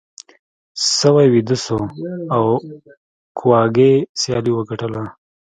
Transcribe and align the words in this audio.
سوی 0.97 1.27
ویده 1.33 1.55
شو 1.63 1.79
او 2.35 2.43
کواګې 3.39 3.93
سیالي 4.21 4.51
وګټله. 4.53 5.03